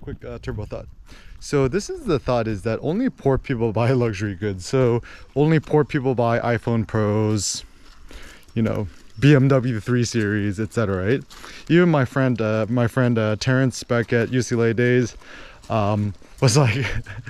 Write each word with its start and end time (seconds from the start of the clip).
quick 0.00 0.24
uh, 0.24 0.38
turbo 0.40 0.64
thought. 0.64 0.86
So 1.40 1.68
this 1.68 1.90
is 1.90 2.04
the 2.04 2.18
thought 2.18 2.46
is 2.46 2.62
that 2.62 2.78
only 2.82 3.10
poor 3.10 3.38
people 3.38 3.72
buy 3.80 3.92
luxury 3.92 4.34
goods. 4.34 4.66
So 4.66 5.02
only 5.34 5.60
poor 5.60 5.84
people 5.84 6.14
buy 6.14 6.38
iphone 6.40 6.86
pros 6.86 7.64
you 8.54 8.62
know 8.62 8.86
bmw 9.18 9.82
3 9.82 10.04
series 10.04 10.60
etc 10.60 11.04
right? 11.04 11.22
Even 11.68 11.88
my 11.88 12.04
friend 12.04 12.40
uh, 12.40 12.66
my 12.68 12.86
friend 12.86 13.18
uh, 13.18 13.36
terrence 13.36 13.82
back 13.82 14.12
at 14.12 14.30
ucla 14.30 14.74
days 14.74 15.16
um, 15.70 16.14
was 16.40 16.56
like 16.56 16.84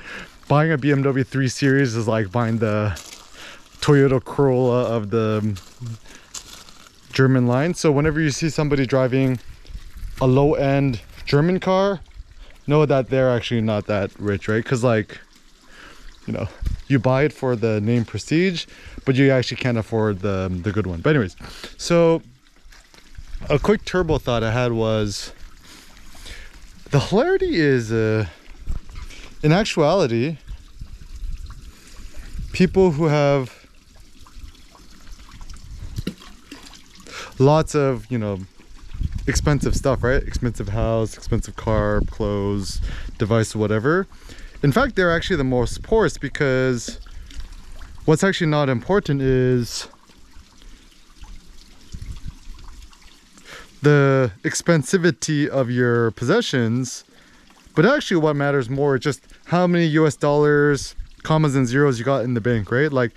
buying 0.48 0.72
a 0.72 0.78
bmw 0.78 1.26
3 1.26 1.48
series 1.48 1.94
is 1.94 2.08
like 2.08 2.30
buying 2.32 2.58
the 2.58 2.90
toyota 3.80 4.22
corolla 4.22 4.84
of 4.84 5.10
the 5.10 5.60
german 7.12 7.46
line. 7.46 7.74
So 7.74 7.92
whenever 7.92 8.20
you 8.20 8.30
see 8.30 8.48
somebody 8.48 8.86
driving 8.86 9.38
a 10.20 10.26
low-end 10.26 11.00
German 11.24 11.60
car, 11.60 12.00
know 12.66 12.86
that 12.86 13.08
they're 13.08 13.30
actually 13.30 13.60
not 13.60 13.86
that 13.86 14.10
rich, 14.18 14.48
right? 14.48 14.62
Because 14.62 14.84
like, 14.84 15.18
you 16.26 16.32
know, 16.32 16.48
you 16.88 16.98
buy 16.98 17.24
it 17.24 17.32
for 17.32 17.56
the 17.56 17.80
name 17.80 18.04
prestige, 18.04 18.66
but 19.04 19.16
you 19.16 19.30
actually 19.30 19.56
can't 19.56 19.78
afford 19.78 20.20
the 20.20 20.48
the 20.62 20.72
good 20.72 20.86
one. 20.86 21.00
But 21.00 21.10
anyways, 21.10 21.36
so 21.76 22.22
a 23.48 23.58
quick 23.58 23.84
turbo 23.84 24.18
thought 24.18 24.42
I 24.42 24.52
had 24.52 24.72
was 24.72 25.32
the 26.90 27.00
hilarity 27.00 27.56
is 27.56 27.90
uh, 27.90 28.26
in 29.42 29.52
actuality 29.52 30.36
people 32.52 32.92
who 32.92 33.06
have 33.06 33.66
lots 37.38 37.74
of 37.74 38.06
you 38.10 38.18
know 38.18 38.38
expensive 39.26 39.76
stuff, 39.76 40.02
right? 40.02 40.22
Expensive 40.22 40.68
house, 40.68 41.16
expensive 41.16 41.56
car, 41.56 42.00
clothes, 42.02 42.80
device, 43.18 43.54
whatever. 43.54 44.06
In 44.62 44.72
fact, 44.72 44.96
they're 44.96 45.14
actually 45.14 45.36
the 45.36 45.44
most 45.44 45.82
poorest 45.82 46.20
because 46.20 47.00
what's 48.04 48.24
actually 48.24 48.48
not 48.48 48.68
important 48.68 49.20
is 49.20 49.88
the 53.82 54.30
expensivity 54.42 55.48
of 55.48 55.70
your 55.70 56.12
possessions. 56.12 57.04
But 57.74 57.86
actually 57.86 58.18
what 58.18 58.36
matters 58.36 58.68
more 58.68 58.96
is 58.96 59.00
just 59.02 59.22
how 59.46 59.66
many 59.66 59.86
US 59.86 60.14
dollars, 60.14 60.94
commas 61.22 61.54
and 61.56 61.66
zeros 61.66 61.98
you 61.98 62.04
got 62.04 62.24
in 62.24 62.34
the 62.34 62.40
bank, 62.40 62.70
right? 62.70 62.92
Like, 62.92 63.12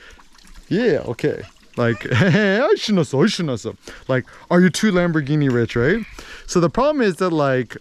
yeah, 0.69 0.99
okay. 1.05 1.43
Like, 1.77 1.99
hehe 1.99 2.77
shouldn't 2.77 3.59
so 3.59 3.75
like, 4.07 4.25
are 4.49 4.61
you 4.61 4.69
too 4.69 4.91
Lamborghini 4.91 5.51
rich, 5.51 5.75
right? 5.75 6.05
So 6.47 6.59
the 6.59 6.69
problem 6.69 7.01
is 7.01 7.15
that 7.17 7.31
like, 7.31 7.77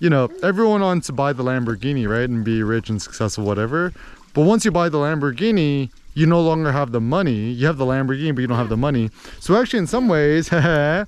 you 0.00 0.08
know, 0.08 0.30
everyone 0.42 0.80
wants 0.80 1.06
to 1.08 1.12
buy 1.12 1.32
the 1.32 1.42
Lamborghini, 1.42 2.08
right? 2.08 2.28
And 2.28 2.44
be 2.44 2.62
rich 2.62 2.88
and 2.88 3.02
successful, 3.02 3.44
whatever. 3.44 3.92
But 4.32 4.42
once 4.42 4.64
you 4.64 4.70
buy 4.70 4.88
the 4.88 4.98
Lamborghini, 4.98 5.90
you 6.14 6.26
no 6.26 6.40
longer 6.40 6.72
have 6.72 6.92
the 6.92 7.00
money. 7.00 7.50
You 7.50 7.66
have 7.66 7.76
the 7.76 7.84
Lamborghini, 7.84 8.34
but 8.34 8.40
you 8.40 8.46
don't 8.46 8.56
have 8.56 8.68
the 8.68 8.76
money. 8.76 9.10
So 9.40 9.60
actually, 9.60 9.80
in 9.80 9.86
some 9.86 10.08
ways, 10.08 10.48
the 10.50 11.06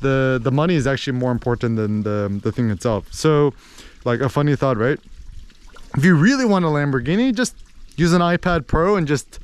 the 0.00 0.50
money 0.50 0.74
is 0.74 0.86
actually 0.86 1.18
more 1.18 1.32
important 1.32 1.76
than 1.76 2.02
the 2.02 2.40
the 2.42 2.52
thing 2.52 2.70
itself. 2.70 3.12
So, 3.12 3.54
like 4.04 4.20
a 4.20 4.28
funny 4.28 4.56
thought, 4.56 4.76
right? 4.76 4.98
If 5.96 6.04
you 6.04 6.14
really 6.14 6.44
want 6.44 6.64
a 6.64 6.68
Lamborghini, 6.68 7.34
just 7.34 7.56
use 7.96 8.12
an 8.12 8.20
iPad 8.20 8.66
Pro 8.66 8.96
and 8.96 9.06
just 9.06 9.40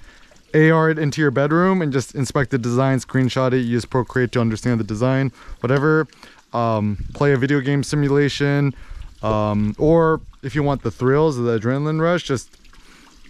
AR 0.55 0.91
it 0.91 0.99
into 0.99 1.21
your 1.21 1.31
bedroom 1.31 1.83
and 1.83 1.93
just 1.93 2.15
inspect 2.15 2.51
the 2.51 2.59
design, 2.59 2.99
screenshot 2.99 3.53
it, 3.53 3.61
use 3.61 3.85
Procreate 3.85 4.33
to 4.33 4.41
understand 4.41 4.79
the 4.79 4.85
design, 4.85 5.33
whatever. 5.61 6.07
Um, 6.53 7.05
play 7.15 7.33
a 7.33 7.37
video 7.37 7.61
game 7.61 7.83
simulation, 7.83 8.75
um, 9.23 9.75
or 9.79 10.21
if 10.43 10.55
you 10.55 10.63
want 10.63 10.83
the 10.83 10.91
thrills, 10.91 11.37
the 11.37 11.59
adrenaline 11.59 12.01
rush, 12.01 12.23
just 12.23 12.57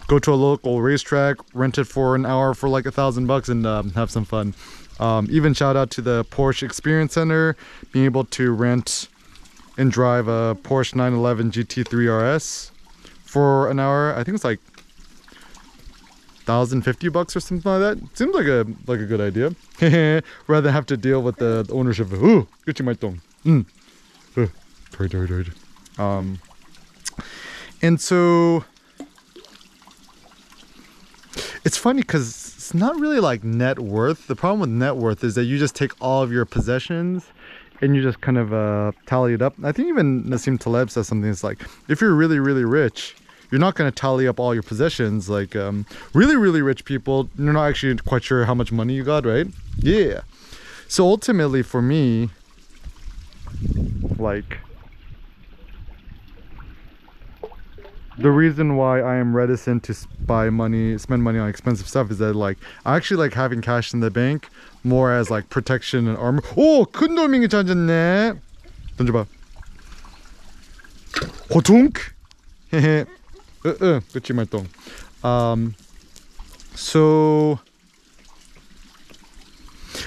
go 0.07 0.19
to 0.19 0.31
a 0.31 0.35
local 0.35 0.81
racetrack, 0.81 1.37
rent 1.55 1.79
it 1.79 1.85
for 1.85 2.15
an 2.15 2.25
hour 2.25 2.53
for 2.53 2.69
like 2.69 2.85
a 2.85 2.91
thousand 2.91 3.25
bucks, 3.25 3.49
and 3.49 3.65
um, 3.65 3.91
have 3.91 4.11
some 4.11 4.25
fun. 4.25 4.53
Um, 4.99 5.27
even 5.31 5.53
shout 5.53 5.75
out 5.75 5.89
to 5.91 6.01
the 6.01 6.23
Porsche 6.25 6.63
Experience 6.63 7.13
Center, 7.13 7.55
being 7.91 8.05
able 8.05 8.25
to 8.25 8.51
rent 8.51 9.07
and 9.77 9.91
drive 9.91 10.27
a 10.27 10.55
Porsche 10.61 10.95
911 10.95 11.51
GT3 11.51 12.35
RS 12.37 12.71
for 13.23 13.69
an 13.69 13.79
hour. 13.79 14.13
I 14.15 14.23
think 14.23 14.35
it's 14.35 14.43
like 14.45 14.59
thousand 16.45 16.83
fifty 16.83 17.09
bucks 17.09 17.35
or 17.35 17.39
something 17.39 17.71
like 17.71 17.81
that. 17.81 18.17
Seems 18.17 18.33
like 18.33 18.47
a 18.47 18.65
like 18.87 18.99
a 18.99 19.05
good 19.05 19.21
idea. 19.21 19.53
Rather 20.47 20.71
have 20.71 20.85
to 20.87 20.97
deal 20.97 21.21
with 21.21 21.37
the, 21.37 21.63
the 21.63 21.73
ownership. 21.73 22.11
Of 22.11 22.23
ooh, 22.23 22.47
get 22.65 22.79
you 22.79 22.85
my 22.85 22.93
tongue. 22.93 23.21
Mm. 23.45 23.65
Um, 25.97 26.39
and 27.81 27.99
so 27.99 28.63
it's 31.63 31.77
funny 31.77 32.01
because 32.01 32.53
it's 32.55 32.73
not 32.73 32.99
really 32.99 33.19
like 33.19 33.43
net 33.43 33.79
worth. 33.79 34.27
The 34.27 34.35
problem 34.35 34.59
with 34.61 34.69
net 34.69 34.95
worth 34.95 35.23
is 35.23 35.35
that 35.35 35.43
you 35.43 35.57
just 35.57 35.75
take 35.75 35.91
all 36.01 36.23
of 36.23 36.31
your 36.31 36.45
possessions 36.45 37.25
and 37.81 37.95
you 37.95 38.01
just 38.01 38.21
kind 38.21 38.37
of 38.37 38.53
uh, 38.53 38.91
tally 39.05 39.33
it 39.33 39.41
up. 39.41 39.55
I 39.63 39.71
think 39.71 39.89
even 39.89 40.23
Nassim 40.23 40.59
Taleb 40.59 40.89
says 40.89 41.07
something 41.07 41.29
It's 41.29 41.43
like, 41.43 41.61
if 41.87 42.01
you're 42.01 42.13
really, 42.13 42.39
really 42.39 42.63
rich, 42.63 43.15
you're 43.50 43.60
not 43.60 43.74
going 43.74 43.90
to 43.90 43.94
tally 43.94 44.28
up 44.28 44.38
all 44.38 44.54
your 44.54 44.62
possessions 44.62 45.28
like 45.28 45.56
um, 45.56 45.86
really 46.14 46.36
really 46.36 46.62
rich 46.62 46.84
people 46.84 47.28
you're 47.38 47.52
not 47.52 47.66
actually 47.66 47.96
quite 47.96 48.22
sure 48.22 48.44
how 48.44 48.54
much 48.54 48.72
money 48.72 48.94
you 48.94 49.04
got 49.04 49.24
right 49.24 49.46
yeah 49.78 50.20
so 50.88 51.04
ultimately 51.04 51.62
for 51.62 51.82
me 51.82 52.30
like 54.18 54.58
the 58.20 58.30
reason 58.30 58.76
why 58.76 59.00
I 59.00 59.16
am 59.16 59.34
reticent 59.34 59.82
to 59.84 59.96
buy 60.26 60.50
money, 60.50 60.98
spend 60.98 61.22
money 61.22 61.38
on 61.38 61.48
expensive 61.48 61.88
stuff 61.88 62.10
is 62.10 62.18
that 62.18 62.34
like 62.36 62.58
I 62.84 62.96
actually 62.96 63.16
like 63.16 63.32
having 63.32 63.62
cash 63.62 63.94
in 63.94 64.00
the 64.00 64.10
bank 64.10 64.48
more 64.84 65.10
as 65.10 65.30
like 65.30 65.48
protection 65.48 66.06
and 66.06 66.18
armor. 66.18 66.42
오, 66.54 66.84
큰 66.84 67.16
돌멩이 67.16 67.48
찾았네. 67.48 68.34
던져봐. 68.98 69.26
호퉁. 71.50 71.92
헤헤. 72.72 73.06
uh, 73.65 73.99
uh, 74.15 74.33
my 74.33 74.45
tongue. 74.45 74.69
Um, 75.23 75.75
so, 76.75 77.59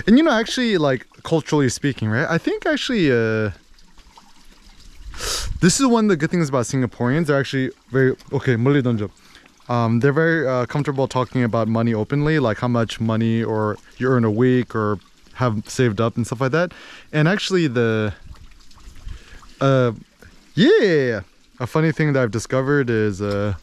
and 0.07 0.17
you 0.17 0.25
know, 0.25 0.31
actually, 0.31 0.79
like 0.79 1.07
culturally 1.25 1.69
speaking, 1.69 2.09
right? 2.09 2.27
I 2.29 2.39
think 2.39 2.67
actually, 2.67 3.11
uh, 3.11 3.51
this 5.61 5.81
is 5.81 5.87
one 5.87 6.05
of 6.05 6.09
the 6.11 6.17
good 6.17 6.31
things 6.31 6.49
about 6.49 6.67
Singaporeans. 6.67 7.27
They're 7.27 7.39
actually 7.39 7.71
very 7.91 8.15
okay. 8.33 8.55
Mulli. 8.55 9.11
Um, 9.69 10.01
they're 10.01 10.13
very 10.13 10.47
uh, 10.49 10.67
comfortable 10.67 11.09
talking 11.09 11.43
about 11.45 11.69
money 11.69 11.93
openly, 11.93 12.39
like 12.39 12.59
how 12.59 12.69
much 12.69 13.01
money 13.01 13.43
or 13.43 13.77
you 13.99 14.09
earn 14.09 14.25
a 14.25 14.31
week 14.31 14.75
or 14.75 14.99
have 15.35 15.69
saved 15.69 16.01
up 16.01 16.17
and 16.17 16.27
stuff 16.27 16.41
like 16.41 16.53
that. 16.53 16.73
And 17.13 17.29
actually, 17.29 17.67
the 17.67 18.15
uh, 19.61 19.93
yeah 20.55 21.21
a 21.61 21.67
funny 21.67 21.93
thing 21.93 22.13
that 22.13 22.23
I've 22.23 22.31
discovered 22.31 22.89
is 22.91 23.21
uh, 23.21 23.55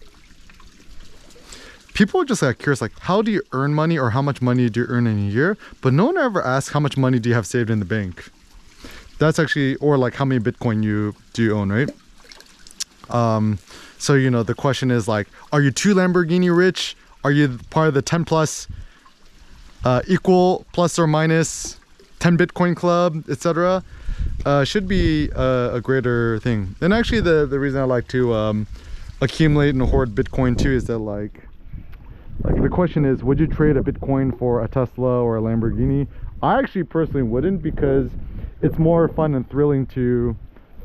people 1.94 2.22
are 2.22 2.25
just 2.25 2.41
like 2.41 2.59
curious, 2.59 2.81
like 2.81 2.97
how 3.00 3.22
do 3.22 3.31
you 3.31 3.41
earn 3.51 3.73
money 3.73 3.97
or 3.97 4.11
how 4.11 4.22
much 4.22 4.41
money 4.41 4.69
do 4.69 4.81
you 4.81 4.85
earn 4.88 5.07
in 5.07 5.17
a 5.17 5.31
year? 5.31 5.57
But 5.81 5.94
no 5.94 6.05
one 6.05 6.17
ever 6.17 6.45
asks 6.45 6.73
how 6.73 6.79
much 6.79 6.97
money 6.97 7.19
do 7.19 7.29
you 7.29 7.35
have 7.35 7.47
saved 7.47 7.69
in 7.69 7.79
the 7.79 7.85
bank. 7.85 8.29
That's 9.17 9.39
actually, 9.39 9.75
or 9.78 9.97
like 9.97 10.16
how 10.16 10.25
many 10.25 10.41
Bitcoin 10.41 10.84
you 10.84 11.16
do 11.34 11.44
you 11.44 11.57
own, 11.57 11.72
right? 11.72 11.89
Um, 13.09 13.59
so 13.97 14.13
you 14.13 14.29
know 14.29 14.44
the 14.44 14.55
question 14.55 14.91
is 14.91 15.07
like, 15.07 15.28
are 15.53 15.61
you 15.61 15.72
too 15.72 15.95
Lamborghini 15.95 16.55
rich? 16.55 16.97
Are 17.23 17.31
you 17.31 17.59
part 17.69 17.88
of 17.88 17.94
the 17.94 18.01
10 18.01 18.25
plus 18.25 18.67
uh, 19.85 20.01
equal 20.07 20.66
plus 20.73 21.00
or 21.00 21.07
minus 21.07 21.79
10 22.19 22.38
Bitcoin 22.38 22.75
club, 22.75 23.23
etc.? 23.29 23.84
Uh, 24.45 24.63
should 24.63 24.87
be 24.87 25.29
a, 25.29 25.72
a, 25.73 25.81
greater 25.81 26.39
thing. 26.39 26.75
And 26.81 26.93
actually, 26.93 27.22
the 27.22 27.45
the 27.45 27.59
reason 27.59 27.81
I 27.81 27.85
like 27.85 28.07
to 28.09 28.33
um, 28.33 28.67
accumulate 29.22 29.69
and 29.69 29.81
hoard 29.81 30.13
Bitcoin 30.13 30.57
too 30.57 30.72
is 30.72 30.85
that 30.85 30.99
like 30.99 31.47
like 32.43 32.61
the 32.61 32.69
question 32.69 33.05
is, 33.05 33.23
would 33.23 33.39
you 33.39 33.47
trade 33.47 33.77
a 33.77 33.81
Bitcoin 33.81 34.37
for 34.37 34.63
a 34.63 34.67
Tesla 34.67 35.22
or 35.23 35.37
a 35.37 35.41
Lamborghini? 35.41 36.07
I 36.43 36.59
actually 36.59 36.83
personally 36.83 37.23
wouldn't 37.23 37.61
because 37.61 38.11
it's 38.61 38.77
more 38.77 39.07
fun 39.07 39.35
and 39.35 39.49
thrilling 39.49 39.85
to 39.87 40.35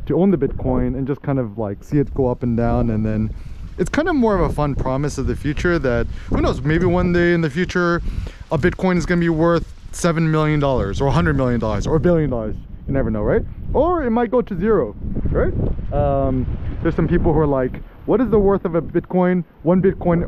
to 0.07 0.19
own 0.19 0.31
the 0.31 0.39
Bitcoin 0.39 0.97
and 0.97 1.07
just 1.07 1.23
kind 1.23 1.39
of 1.39 1.59
like 1.59 1.83
see 1.85 1.99
it 1.99 2.13
go 2.15 2.29
up 2.29 2.43
and 2.43 2.57
down 2.57 2.91
and 2.91 3.05
then 3.05 3.35
it's 3.79 3.91
kind 3.91 4.09
of 4.09 4.15
more 4.15 4.35
of 4.35 4.51
a 4.51 4.53
fun 4.53 4.75
promise 4.75 5.19
of 5.19 5.27
the 5.27 5.37
future 5.37 5.79
that 5.79 6.07
who 6.29 6.41
knows 6.41 6.61
maybe 6.63 6.87
one 6.87 7.13
day 7.13 7.33
in 7.33 7.41
the 7.43 7.51
future 7.51 8.03
a 8.51 8.59
Bitcoin 8.59 8.97
is 8.97 9.07
going 9.07 9.21
to 9.21 9.25
be 9.25 9.29
worth 9.29 9.73
seven 9.93 10.31
million 10.31 10.61
dollars 10.61 11.01
or 11.01 11.09
a 11.09 11.11
hundred 11.11 11.37
million 11.37 11.61
dollars 11.61 11.87
or 11.87 11.97
a 11.97 12.01
billion 12.01 12.31
dollars 12.31 12.57
you 12.91 12.95
never 12.95 13.11
know 13.11 13.23
right? 13.23 13.43
Or 13.73 14.03
it 14.03 14.11
might 14.11 14.31
go 14.31 14.43
to 14.43 14.59
zero 14.59 14.97
right? 15.31 15.55
Um, 15.93 16.35
there's 16.83 16.97
some 16.97 17.09
people 17.09 17.33
who 17.33 17.39
are 17.39 17.47
like 17.47 17.81
what 18.07 18.21
is 18.21 18.29
the 18.31 18.39
worth 18.39 18.65
of 18.65 18.75
a 18.75 18.83
bitcoin? 18.83 19.45
One 19.63 19.81
bitcoin 19.81 20.19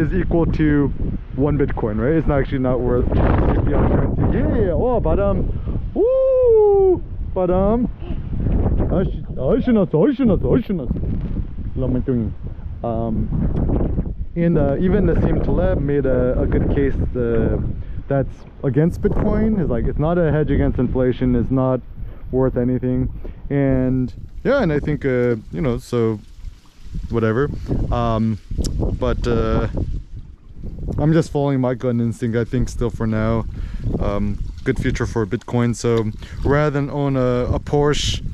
is 0.00 0.12
equal 0.12 0.44
to 0.52 0.88
one 1.36 1.56
bitcoin 1.56 1.98
right? 1.98 2.14
It's 2.14 2.26
not 2.26 2.40
actually 2.40 2.58
not 2.58 2.80
worth 2.80 3.08
the 3.08 3.78
other 3.78 3.88
currency. 3.88 4.38
Yeah, 4.38 4.66
yeah 4.66 4.72
oh 4.72 5.00
but 5.00 5.18
um 5.18 5.90
woo, 5.94 7.02
but 7.34 7.50
um 7.50 7.88
um, 12.84 14.14
and 14.34 14.58
uh, 14.58 14.76
even 14.78 15.06
Nassim 15.06 15.42
Taleb 15.44 15.80
made 15.80 16.04
a, 16.04 16.40
a 16.40 16.46
good 16.46 16.74
case 16.74 16.94
uh, 17.16 17.56
that's 18.08 18.34
against 18.64 19.00
Bitcoin. 19.00 19.60
It's 19.60 19.70
like 19.70 19.86
it's 19.86 19.98
not 19.98 20.18
a 20.18 20.30
hedge 20.30 20.50
against 20.50 20.78
inflation. 20.78 21.34
It's 21.36 21.50
not 21.50 21.80
worth 22.32 22.56
anything. 22.56 23.12
And 23.50 24.12
yeah, 24.44 24.62
and 24.62 24.72
I 24.72 24.80
think 24.80 25.04
uh, 25.04 25.36
you 25.52 25.60
know 25.60 25.78
so 25.78 26.20
whatever. 27.10 27.50
Um, 27.90 28.38
but 28.98 29.26
uh, 29.26 29.68
I'm 30.98 31.12
just 31.12 31.30
following 31.30 31.60
my 31.60 31.74
gut 31.74 31.96
instinct. 31.96 32.36
I 32.36 32.44
think 32.44 32.68
still 32.68 32.90
for 32.90 33.06
now, 33.06 33.44
um, 34.00 34.38
good 34.64 34.78
future 34.78 35.06
for 35.06 35.26
Bitcoin. 35.26 35.74
So 35.74 36.10
rather 36.44 36.70
than 36.70 36.90
own 36.90 37.16
a, 37.16 37.46
a 37.52 37.60
Porsche, 37.60 38.24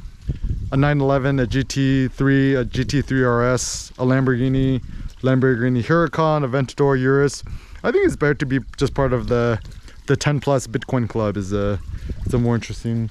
a 0.72 0.76
911, 0.76 1.40
a 1.40 1.46
GT3, 1.46 2.60
a 2.60 2.64
GT3 2.64 3.54
RS, 3.54 3.92
a 3.98 4.04
Lamborghini, 4.04 4.82
Lamborghini 5.22 5.82
Huracan, 5.82 6.44
a 6.44 6.48
Aventador 6.48 6.98
Urus, 7.00 7.42
I 7.82 7.92
think 7.92 8.06
it's 8.06 8.16
better 8.16 8.34
to 8.34 8.46
be 8.46 8.60
just 8.76 8.94
part 8.94 9.12
of 9.12 9.28
the 9.28 9.60
the 10.06 10.16
10 10.16 10.40
plus 10.40 10.66
Bitcoin 10.66 11.08
club. 11.08 11.36
Is 11.36 11.52
a 11.52 11.78
it's 12.24 12.34
a 12.34 12.38
more 12.38 12.54
interesting 12.54 13.10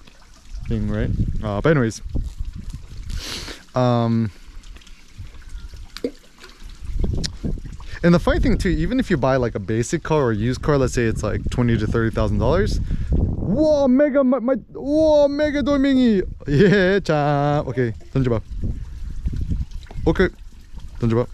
thing, 0.69 0.89
right? 0.89 1.11
Uh, 1.43 1.61
but 1.61 1.71
anyways, 1.71 2.03
um. 3.75 4.31
And 8.05 8.13
the 8.13 8.19
funny 8.19 8.41
thing 8.41 8.59
too, 8.59 8.69
even 8.69 8.99
if 8.99 9.11
you 9.11 9.17
buy 9.17 9.37
like 9.37 9.55
a 9.55 9.61
basic 9.61 10.03
car 10.03 10.23
or 10.23 10.31
a 10.33 10.37
used 10.37 10.61
car, 10.61 10.77
let's 10.77 10.93
say 10.93 11.05
it's 11.05 11.23
like 11.23 11.49
twenty 11.51 11.79
to 11.79 11.87
thirty 11.87 12.11
thousand 12.13 12.39
dollars. 12.39 12.81
Whoa, 13.13 13.87
mega 13.87 14.25
my, 14.25 14.41
my 14.41 14.55
whoa, 14.75 15.29
mega 15.29 15.63
돌멩이. 15.63 16.23
예, 16.49 17.01
자, 17.05 17.63
오케이 17.65 17.93
던져봐. 18.13 18.41
오케이 20.05 20.31
던져봐. 20.99 21.27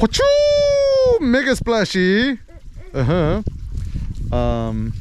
호추, 0.00 0.22
mega 1.20 1.54
splashy. 1.54 2.38
Uh 2.94 3.04
huh. 3.04 3.42
Um. 4.32 4.94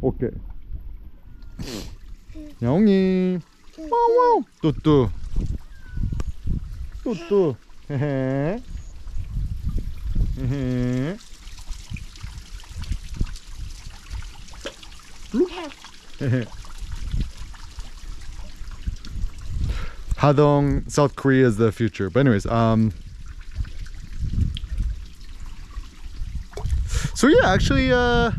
오케이. 0.00 0.30
영이. 2.60 3.38
와우 3.78 4.42
뚜뚜 4.62 5.10
뚜뚜 7.04 7.54
헤헤 7.90 8.62
헤헤 10.38 11.16
룩 15.34 15.50
헤헤 16.22 16.46
Hadong, 20.16 20.90
South 20.90 21.14
Korea 21.14 21.46
is 21.46 21.58
the 21.58 21.70
future. 21.70 22.08
But 22.08 22.20
anyways, 22.20 22.46
um 22.46 22.92
So 27.14 27.28
yeah, 27.28 27.52
actually 27.52 27.92
uh 27.92 28.32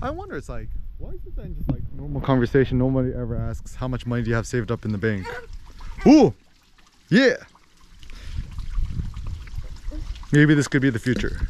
I 0.00 0.10
wonder 0.10 0.36
it's 0.36 0.48
like 0.48 0.68
why 1.03 1.09
is 1.09 1.19
it 1.27 1.35
then 1.35 1.53
just 1.53 1.69
like 1.69 1.81
normal 1.97 2.21
conversation 2.21 2.77
nobody 2.77 3.13
ever 3.13 3.35
asks 3.35 3.75
how 3.75 3.89
much 3.89 4.05
money 4.05 4.23
do 4.23 4.29
you 4.29 4.35
have 4.35 4.47
saved 4.47 4.71
up 4.71 4.85
in 4.85 4.93
the 4.93 4.97
bank? 4.97 5.27
Ooh! 6.07 6.33
Yeah! 7.09 7.35
Maybe 10.31 10.53
this 10.55 10.69
could 10.69 10.81
be 10.81 10.89
the 10.89 10.99
future. 10.99 11.45